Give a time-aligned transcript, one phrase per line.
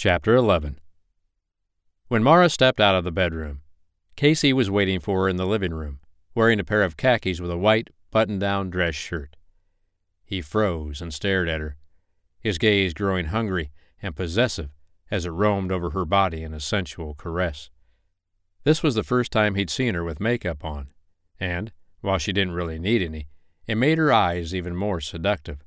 [0.00, 0.78] Chapter 11
[2.06, 3.62] When Mara stepped out of the bedroom,
[4.14, 5.98] Casey was waiting for her in the living room,
[6.36, 9.34] wearing a pair of khakis with a white, button down dress shirt.
[10.24, 11.76] He froze and stared at her,
[12.38, 14.70] his gaze growing hungry and possessive
[15.10, 17.68] as it roamed over her body in a sensual caress.
[18.62, 20.92] This was the first time he'd seen her with makeup on,
[21.40, 21.72] and,
[22.02, 23.26] while she didn't really need any,
[23.66, 25.58] it made her eyes even more seductive.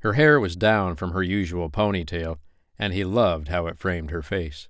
[0.00, 2.36] Her hair was down from her usual ponytail,
[2.78, 4.68] and he loved how it framed her face.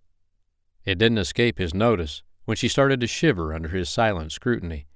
[0.84, 4.86] It didn't escape his notice when she started to shiver under his silent scrutiny,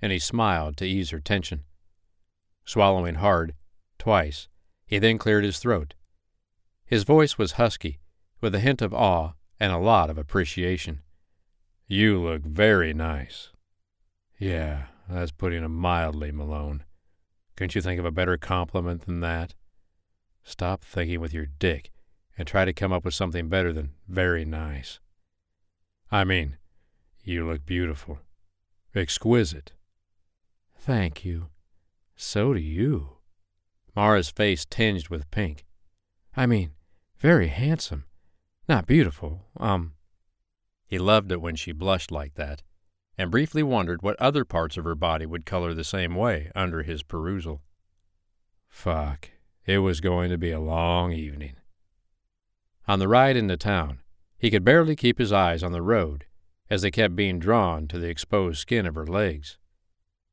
[0.00, 1.64] and he smiled to ease her tension.
[2.64, 3.54] Swallowing hard,
[3.98, 4.48] twice,
[4.86, 5.94] he then cleared his throat.
[6.86, 8.00] His voice was husky,
[8.40, 11.00] with a hint of awe and a lot of appreciation.
[11.86, 13.50] You look very nice.
[14.38, 16.84] Yeah, that's putting it mildly, Malone.
[17.56, 19.54] Couldn't you think of a better compliment than that?
[20.42, 21.90] Stop thinking with your dick
[22.36, 24.98] and try to come up with something better than very nice.
[26.10, 26.56] I mean,
[27.22, 28.18] you look beautiful.
[28.94, 29.72] Exquisite.
[30.76, 31.48] Thank you.
[32.16, 33.16] So do you.
[33.96, 35.64] Mara's face tinged with pink.
[36.36, 36.72] I mean,
[37.18, 38.04] very handsome.
[38.68, 39.92] Not beautiful, um.
[40.86, 42.62] He loved it when she blushed like that,
[43.16, 46.82] and briefly wondered what other parts of her body would color the same way under
[46.82, 47.62] his perusal.
[48.68, 49.30] Fuck,
[49.64, 51.56] it was going to be a long evening.
[52.86, 54.00] On the ride into town,
[54.36, 56.26] he could barely keep his eyes on the road
[56.68, 59.58] as they kept being drawn to the exposed skin of her legs.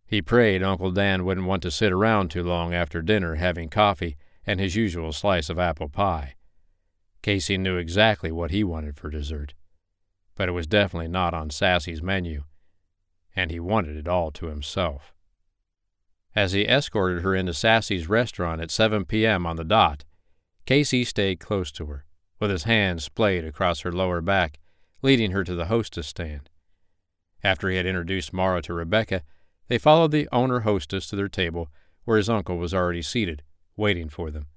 [0.05, 4.17] He prayed Uncle Dan wouldn't want to sit around too long after dinner having coffee
[4.45, 6.35] and his usual slice of apple pie.
[7.22, 9.53] Casey knew exactly what he wanted for dessert,
[10.35, 12.44] but it was definitely not on Sassy's menu,
[13.33, 15.13] and he wanted it all to himself.
[16.35, 19.45] As he escorted her into Sassy's restaurant at 7 p.m.
[19.45, 20.03] on the dot,
[20.66, 22.05] Casey stayed close to her
[22.42, 24.59] with his hand splayed across her lower back,
[25.03, 26.50] leading her to the hostess stand.
[27.44, 29.22] After he had introduced Mara to Rebecca,
[29.67, 31.69] they followed the owner hostess to their table,
[32.03, 33.44] where his uncle was already seated,
[33.78, 34.47] waiting for them.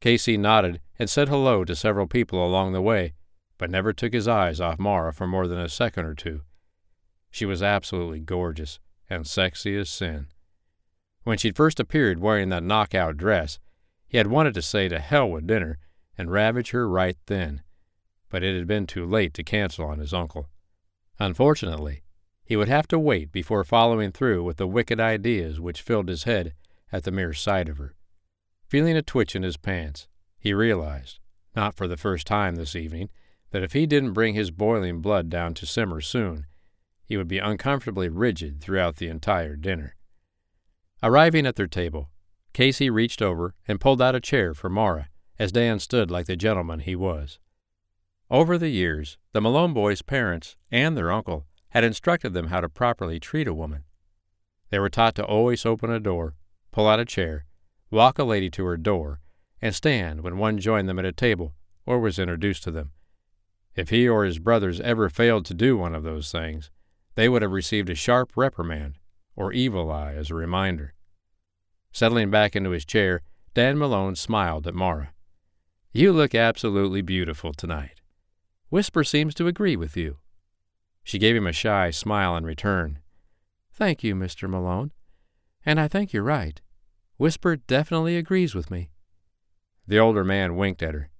[0.00, 3.14] Casey nodded and said hello to several people along the way,
[3.58, 6.42] but never took his eyes off Mara for more than a second or two.
[7.30, 8.78] She was absolutely gorgeous
[9.08, 10.28] and sexy as sin.
[11.24, 13.58] When she'd first appeared wearing that knockout dress,
[14.06, 15.78] he had wanted to say to hell with dinner
[16.20, 17.62] and ravage her right then,
[18.28, 20.50] but it had been too late to cancel on his uncle.
[21.18, 22.02] Unfortunately,
[22.44, 26.24] he would have to wait before following through with the wicked ideas which filled his
[26.24, 26.52] head
[26.92, 27.94] at the mere sight of her.
[28.68, 30.08] Feeling a twitch in his pants,
[30.38, 31.20] he realized,
[31.56, 33.08] not for the first time this evening,
[33.50, 36.44] that if he didn't bring his boiling blood down to simmer soon,
[37.02, 39.96] he would be uncomfortably rigid throughout the entire dinner.
[41.02, 42.10] Arriving at their table,
[42.52, 45.08] Casey reached over and pulled out a chair for Mara
[45.40, 47.38] as Dan stood like the gentleman he was.
[48.30, 52.68] Over the years, the Malone boys' parents and their uncle had instructed them how to
[52.68, 53.84] properly treat a woman.
[54.68, 56.34] They were taught to always open a door,
[56.72, 57.46] pull out a chair,
[57.90, 59.20] walk a lady to her door,
[59.62, 61.54] and stand when one joined them at a table
[61.86, 62.90] or was introduced to them.
[63.74, 66.70] If he or his brothers ever failed to do one of those things,
[67.14, 68.98] they would have received a sharp reprimand
[69.36, 70.92] or evil eye as a reminder.
[71.92, 73.22] Settling back into his chair,
[73.54, 75.14] Dan Malone smiled at Mara.
[75.92, 78.00] You look absolutely beautiful tonight.
[78.68, 80.18] Whisper seems to agree with you.
[81.02, 83.00] She gave him a shy smile in return.
[83.72, 84.48] Thank you, Mr.
[84.48, 84.92] Malone.
[85.66, 86.60] And I think you're right.
[87.16, 88.90] Whisper definitely agrees with me.
[89.88, 91.10] The older man winked at her.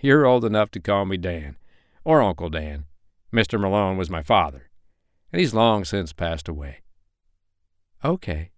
[0.00, 1.56] You're old enough to call me Dan,
[2.02, 2.86] or Uncle Dan.
[3.30, 3.60] Mr.
[3.60, 4.70] Malone was my father,
[5.30, 6.78] and he's long since passed away.
[8.02, 8.52] Okay.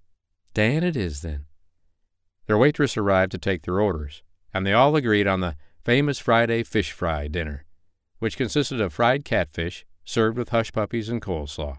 [0.55, 1.47] Dan it is, then.
[2.47, 4.23] Their waitress arrived to take their orders
[4.53, 7.65] and they all agreed on the famous Friday fish fry dinner,
[8.19, 11.79] which consisted of fried catfish served with hush puppies and coleslaw.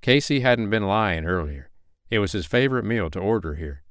[0.00, 1.70] Casey hadn't been lying earlier.
[2.10, 3.82] It was his favorite meal to order here.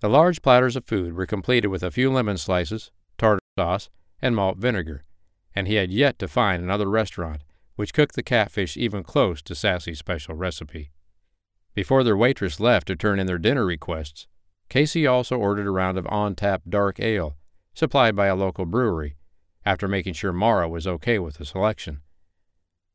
[0.00, 3.88] The large platters of food were completed with a few lemon slices, tartar sauce,
[4.20, 5.04] and malt vinegar,
[5.54, 7.42] and he had yet to find another restaurant
[7.76, 10.90] which cooked the catfish even close to Sassy's special recipe.
[11.74, 14.26] Before their waitress left to turn in their dinner requests,
[14.68, 17.36] Casey also ordered a round of on tap dark ale,
[17.74, 19.16] supplied by a local brewery,
[19.64, 22.00] after making sure Mara was okay with the selection.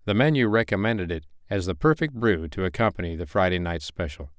[0.05, 4.31] The menu recommended it as the perfect brew to accompany the Friday night special.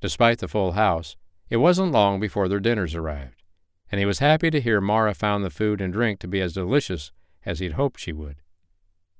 [0.00, 1.16] Despite the full house,
[1.48, 3.42] it wasn't long before their dinners arrived,
[3.90, 6.54] and he was happy to hear Mara found the food and drink to be as
[6.54, 7.12] delicious
[7.44, 8.36] as he'd hoped she would.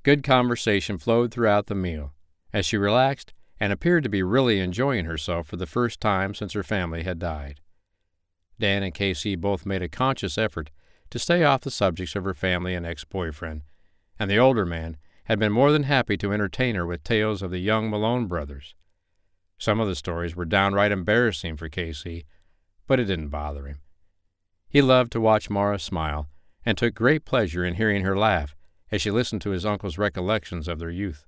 [0.02, 2.12] Good conversation flowed throughout the meal
[2.52, 6.54] as she relaxed and appeared to be really enjoying herself for the first time since
[6.54, 7.60] her family had died.
[8.58, 10.70] Dan and Casey both made a conscious effort
[11.10, 13.62] to stay off the subjects of her family and ex boyfriend,
[14.18, 17.50] and the older man had been more than happy to entertain her with tales of
[17.50, 18.74] the young Malone brothers.
[19.58, 22.24] Some of the stories were downright embarrassing for Casey,
[22.86, 23.80] but it didn't bother him.
[24.68, 26.28] He loved to watch Mara smile
[26.64, 28.56] and took great pleasure in hearing her laugh
[28.90, 31.26] as she listened to his uncle's recollections of their youth.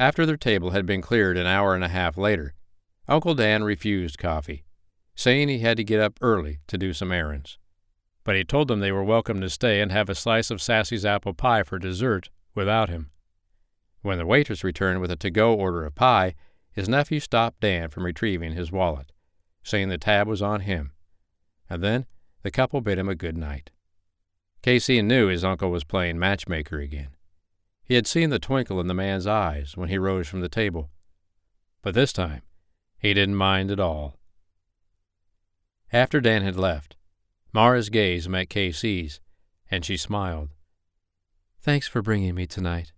[0.00, 2.54] After their table had been cleared an hour and a half later,
[3.06, 4.64] Uncle Dan refused coffee,
[5.14, 7.58] saying he had to get up early to do some errands.
[8.24, 11.04] But he told them they were welcome to stay and have a slice of Sassy's
[11.04, 13.10] apple pie for dessert without him.
[14.00, 16.34] When the waitress returned with a to go order of pie,
[16.72, 19.12] his nephew stopped Dan from retrieving his wallet,
[19.62, 20.92] saying the tab was on him.
[21.68, 22.06] And then
[22.40, 23.70] the couple bid him a good night.
[24.62, 27.10] Casey knew his uncle was playing matchmaker again.
[27.90, 30.90] He had seen the twinkle in the man's eyes when he rose from the table.
[31.82, 32.42] But this time,
[32.96, 34.14] he didn't mind at all.
[35.92, 36.94] After Dan had left,
[37.52, 39.18] Mara's gaze met Casey's,
[39.72, 40.50] and she smiled.
[41.62, 42.92] Thanks for bringing me tonight.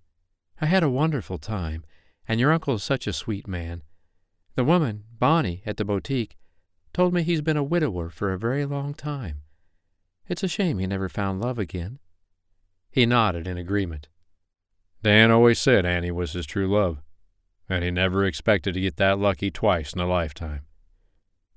[0.61, 1.87] I had a wonderful time,
[2.29, 3.83] and your uncle is such a sweet man.
[4.56, 6.37] The woman, Bonnie, at the boutique,
[6.93, 9.39] told me he's been a widower for a very long time.
[10.29, 11.99] It's a shame he never found love again.
[12.91, 14.09] He nodded in agreement.
[15.02, 17.02] Dan always said Annie was his true love,
[17.69, 20.62] and he never expected to get that lucky twice in a lifetime.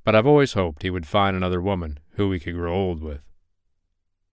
[0.03, 3.21] But I've always hoped he would find another woman who he could grow old with.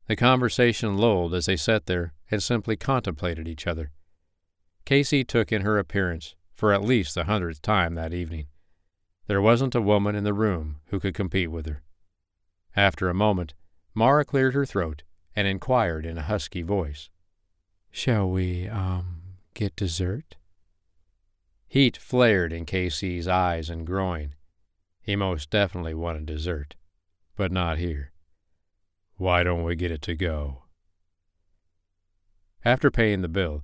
[0.06, 3.92] The conversation lulled as they sat there and simply contemplated each other.
[4.84, 8.46] Casey took in her appearance for at least the hundredth time that evening.
[9.26, 11.82] There wasn't a woman in the room who could compete with her.
[12.74, 13.54] After a moment,
[13.94, 15.02] Mara cleared her throat
[15.36, 17.10] and inquired in a husky voice,
[17.94, 19.20] Shall we, um,
[19.52, 20.36] get dessert?
[21.68, 24.34] Heat flared in Casey's eyes and groin.
[25.02, 26.74] He most definitely wanted dessert,
[27.36, 28.12] but not here.
[29.16, 30.62] Why don't we get it to go?
[32.64, 33.62] After paying the bill,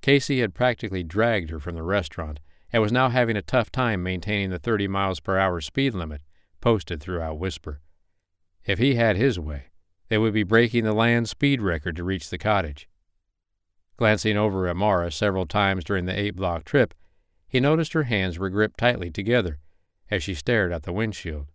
[0.00, 2.40] Casey had practically dragged her from the restaurant
[2.72, 6.22] and was now having a tough time maintaining the 30 miles per hour speed limit
[6.60, 7.80] posted throughout Whisper.
[8.64, 9.66] If he had his way,
[10.08, 12.87] they would be breaking the land speed record to reach the cottage.
[13.98, 16.94] Glancing over at Mara several times during the eight block trip,
[17.48, 19.58] he noticed her hands were gripped tightly together
[20.08, 21.46] as she stared at the windshield.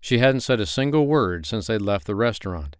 [0.00, 2.76] She hadn't said a single word since they'd left the restaurant,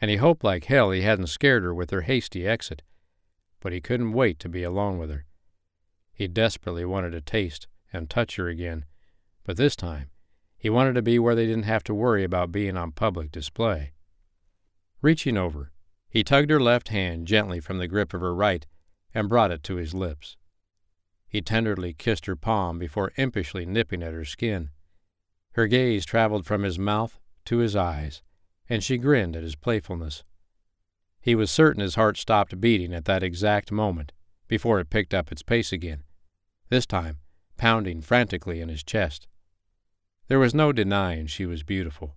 [0.00, 2.82] and he hoped like hell he hadn't scared her with her hasty exit,
[3.60, 5.24] but he couldn't wait to be alone with her.
[6.12, 8.84] He desperately wanted to taste and touch her again,
[9.44, 10.10] but this time
[10.56, 13.92] he wanted to be where they didn't have to worry about being on public display.
[15.00, 15.71] Reaching over,
[16.12, 18.66] he tugged her left hand gently from the grip of her right
[19.14, 20.36] and brought it to his lips.
[21.26, 24.68] He tenderly kissed her palm before impishly nipping at her skin.
[25.52, 28.20] Her gaze traveled from his mouth to his eyes,
[28.68, 30.22] and she grinned at his playfulness.
[31.18, 34.12] He was certain his heart stopped beating at that exact moment
[34.48, 36.02] before it picked up its pace again,
[36.68, 37.20] this time
[37.56, 39.28] pounding frantically in his chest.
[40.28, 42.16] There was no denying she was beautiful,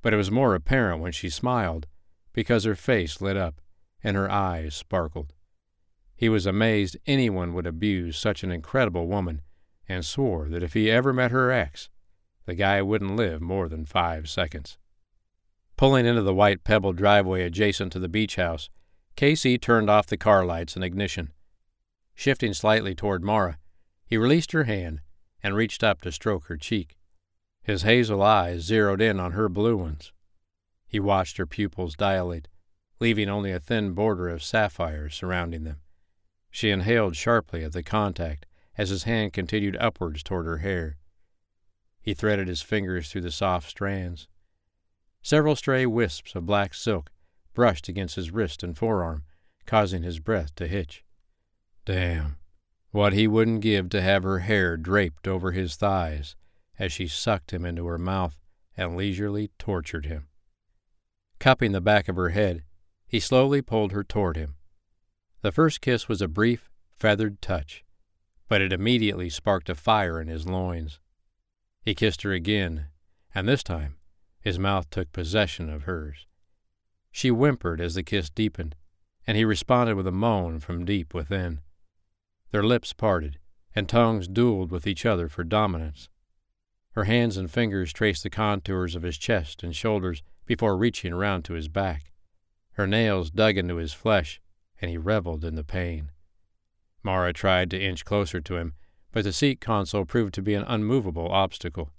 [0.00, 1.86] but it was more apparent when she smiled,
[2.36, 3.62] because her face lit up
[4.04, 5.32] and her eyes sparkled.
[6.14, 9.40] He was amazed anyone would abuse such an incredible woman,
[9.88, 11.88] and swore that if he ever met her ex,
[12.44, 14.76] the guy wouldn't live more than five seconds.
[15.78, 18.68] Pulling into the white pebbled driveway adjacent to the beach house,
[19.16, 21.32] Casey turned off the car lights and ignition.
[22.14, 23.58] Shifting slightly toward Mara,
[24.06, 25.00] he released her hand
[25.42, 26.98] and reached up to stroke her cheek.
[27.62, 30.12] His hazel eyes zeroed in on her blue ones.
[30.86, 32.48] He watched her pupils dilate,
[33.00, 35.80] leaving only a thin border of sapphire surrounding them.
[36.50, 38.46] She inhaled sharply at the contact
[38.78, 40.96] as his hand continued upwards toward her hair.
[42.00, 44.28] He threaded his fingers through the soft strands.
[45.22, 47.10] Several stray wisps of black silk
[47.52, 49.24] brushed against his wrist and forearm,
[49.66, 51.04] causing his breath to hitch.
[51.84, 52.36] Damn,
[52.90, 56.36] what he wouldn't give to have her hair draped over his thighs
[56.78, 58.38] as she sucked him into her mouth
[58.76, 60.28] and leisurely tortured him.
[61.38, 62.64] Cupping the back of her head,
[63.06, 64.56] he slowly pulled her toward him.
[65.42, 67.84] The first kiss was a brief, feathered touch,
[68.48, 70.98] but it immediately sparked a fire in his loins.
[71.82, 72.86] He kissed her again,
[73.34, 73.96] and this time
[74.40, 76.26] his mouth took possession of hers.
[77.12, 78.76] She whimpered as the kiss deepened,
[79.26, 81.60] and he responded with a moan from deep within.
[82.50, 83.38] Their lips parted,
[83.74, 86.08] and tongues dueled with each other for dominance.
[86.92, 91.44] Her hands and fingers traced the contours of his chest and shoulders before reaching around
[91.44, 92.12] to his back.
[92.72, 94.40] Her nails dug into his flesh,
[94.80, 96.10] and he reveled in the pain.
[97.02, 98.74] Mara tried to inch closer to him,
[99.12, 101.90] but the seat console proved to be an unmovable obstacle.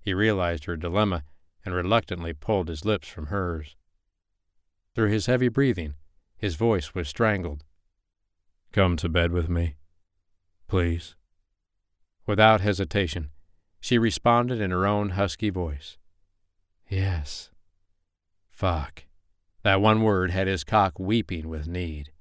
[0.00, 1.24] He realized her dilemma
[1.64, 3.76] and reluctantly pulled his lips from hers.
[4.94, 5.94] Through his heavy breathing,
[6.36, 7.64] his voice was strangled.
[8.72, 9.76] Come to bed with me,
[10.66, 11.14] please.
[12.26, 13.30] Without hesitation,
[13.80, 15.98] she responded in her own husky voice.
[16.88, 17.50] Yes.
[18.62, 19.06] Fuck.
[19.64, 22.12] That one word had his cock weeping with need.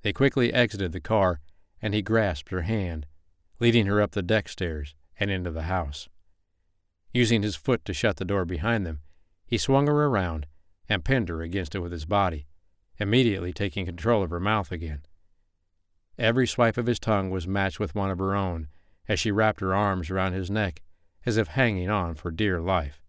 [0.00, 1.40] They quickly exited the car,
[1.82, 3.04] and he grasped her hand,
[3.60, 6.08] leading her up the deck stairs and into the house.
[7.12, 9.00] Using his foot to shut the door behind them,
[9.44, 10.46] he swung her around
[10.88, 12.46] and pinned her against it with his body,
[12.98, 15.02] immediately taking control of her mouth again.
[16.18, 18.68] Every swipe of his tongue was matched with one of her own
[19.06, 20.80] as she wrapped her arms around his neck
[21.26, 23.02] as if hanging on for dear life.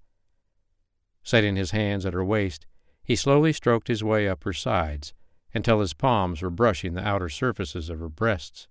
[1.24, 2.66] Setting his hands at her waist,
[3.04, 5.14] he slowly stroked his way up her sides
[5.54, 8.68] until his palms were brushing the outer surfaces of her breasts.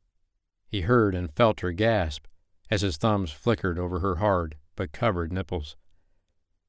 [0.67, 2.27] He heard and felt her gasp
[2.71, 5.77] as his thumbs flickered over her hard but covered nipples.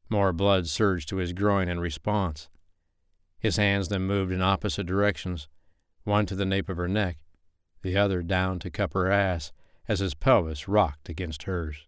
[0.10, 2.50] More blood surged to his groin in response.
[3.40, 5.48] His hands then moved in opposite directions,
[6.04, 7.18] one to the nape of her neck,
[7.84, 9.52] the other down to cup her ass
[9.88, 11.88] as his pelvis rocked against hers.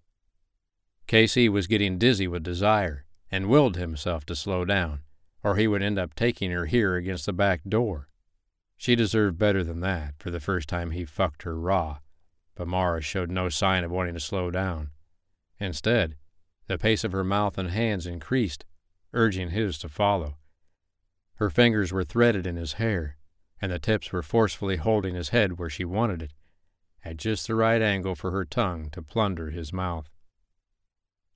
[1.08, 5.02] Casey was getting dizzy with desire and willed himself to slow down,
[5.44, 8.10] or he would end up taking her here against the back door.
[8.78, 12.00] She deserved better than that for the first time he fucked her raw,
[12.56, 14.90] but Mara showed no sign of wanting to slow down.
[15.60, 16.16] Instead,
[16.68, 18.66] the pace of her mouth and hands increased,
[19.14, 20.38] urging his to follow.
[21.36, 23.18] Her fingers were threaded in his hair,
[23.62, 26.34] and the tips were forcefully holding his head where she wanted it,
[27.04, 30.10] at just the right angle for her tongue to plunder his mouth.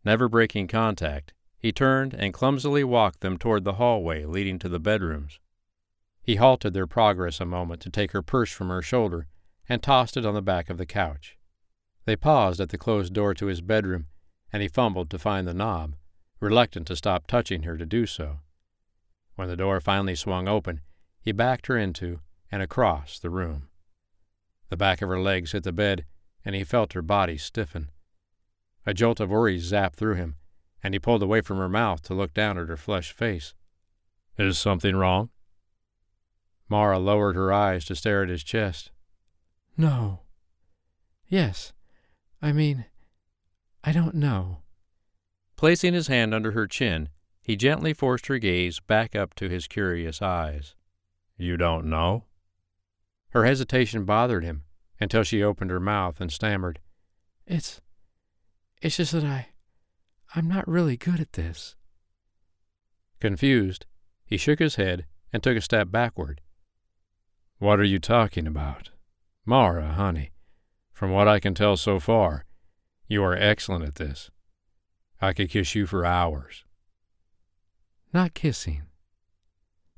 [0.04, 4.80] Never breaking contact, he turned and clumsily walked them toward the hallway leading to the
[4.80, 5.40] bedrooms.
[6.22, 9.28] He halted their progress a moment to take her purse from her shoulder
[9.70, 11.38] and tossed it on the back of the couch.
[12.06, 14.08] They paused at the closed door to his bedroom,
[14.54, 15.96] and he fumbled to find the knob,
[16.40, 18.40] reluctant to stop touching her to do so.
[19.36, 20.82] When the door finally swung open,
[21.20, 22.20] he backed her into
[22.52, 23.70] and across the room.
[24.70, 26.06] The back of her legs hit the bed,
[26.44, 27.90] and he felt her body stiffen.
[28.86, 30.36] A jolt of worry zapped through him,
[30.86, 33.56] and he pulled away from her mouth to look down at her flushed face.
[34.38, 35.32] Is something wrong?
[36.70, 38.92] Mara lowered her eyes to stare at his chest.
[39.76, 40.20] No.
[41.28, 41.74] Yes.
[42.40, 42.86] I mean,
[43.84, 44.60] I don't know.
[45.56, 47.10] Placing his hand under her chin,
[47.42, 50.76] he gently forced her gaze back up to his curious eyes.
[51.36, 52.26] You don't know?
[53.30, 54.66] Her hesitation bothered him
[55.00, 56.78] until she opened her mouth and stammered,
[57.48, 57.82] It's.
[58.84, 59.48] it's just that I.
[60.36, 61.76] I'm not really good at this.
[63.22, 63.86] Confused,
[64.26, 66.42] he shook his head and took a step backward.
[67.58, 68.90] What are you talking about?
[69.46, 70.32] Mara, honey,
[70.92, 72.46] from what I can tell so far,
[73.08, 74.30] you are excellent at this.
[75.22, 76.66] I could kiss you for hours.
[78.14, 78.84] Not kissing.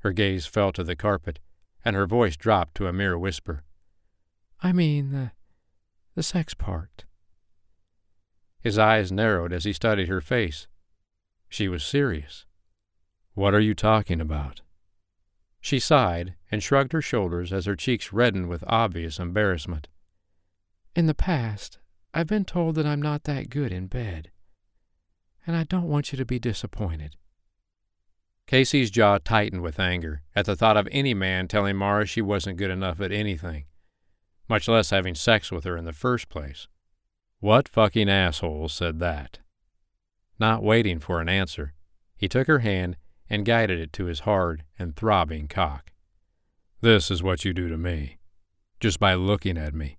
[0.00, 1.40] Her gaze fell to the carpet,
[1.84, 3.64] and her voice dropped to a mere whisper.
[4.62, 5.32] I mean, the,
[6.14, 7.04] the sex part.
[8.60, 10.66] His eyes narrowed as he studied her face.
[11.48, 12.44] She was serious.
[13.34, 14.62] What are you talking about?
[15.60, 19.88] She sighed and shrugged her shoulders as her cheeks reddened with obvious embarrassment.
[20.94, 21.78] In the past,
[22.12, 24.30] I've been told that I'm not that good in bed,
[25.46, 27.16] and I don't want you to be disappointed.
[28.46, 32.56] Casey's jaw tightened with anger at the thought of any man telling Mara she wasn't
[32.56, 33.66] good enough at anything,
[34.48, 36.66] much less having sex with her in the first place.
[37.40, 39.38] What fucking asshole said that?
[40.40, 41.72] Not waiting for an answer,
[42.16, 42.96] he took her hand
[43.30, 45.92] and guided it to his hard and throbbing cock.
[46.80, 48.18] This is what you do to me,
[48.80, 49.98] just by looking at me.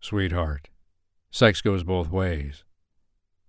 [0.00, 0.70] Sweetheart,
[1.30, 2.64] sex goes both ways.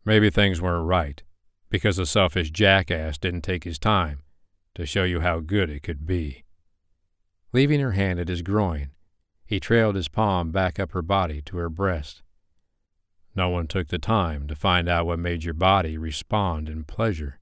[0.04, 1.24] Maybe things weren't right,
[1.70, 4.22] because a selfish jackass didn't take his time
[4.76, 6.44] to show you how good it could be.
[7.54, 8.92] Leaving her hand at his groin,
[9.46, 12.22] he trailed his palm back up her body to her breast.
[13.36, 17.40] No one took the time to find out what made your body respond in pleasure.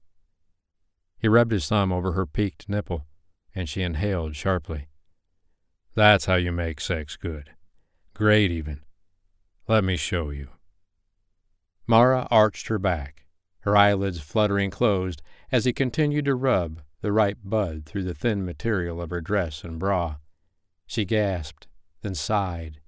[1.18, 3.06] He rubbed his thumb over her peaked nipple,
[3.54, 4.88] and she inhaled sharply.
[5.94, 7.50] That's how you make sex good.
[8.12, 8.80] Great, even.
[9.68, 10.48] Let me show you.
[11.86, 13.26] Mara arched her back,
[13.60, 15.22] her eyelids fluttering closed
[15.52, 19.62] as he continued to rub the ripe bud through the thin material of her dress
[19.62, 20.16] and bra.
[20.86, 21.68] She gasped,
[22.02, 22.80] then sighed,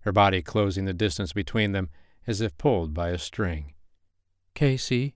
[0.00, 1.88] her body closing the distance between them
[2.26, 3.74] as if pulled by a string.
[4.54, 5.14] Casey,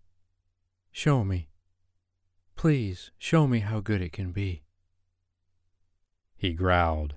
[0.90, 1.48] show me.
[2.56, 4.62] Please, show me how good it can be.
[6.36, 7.14] He growled,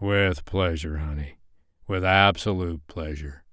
[0.00, 1.38] With pleasure, honey.
[1.86, 3.44] With absolute pleasure.